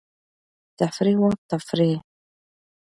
د 0.77 0.79
تفریح 0.89 1.17
وخت 1.23 1.41
تفریح. 1.51 1.99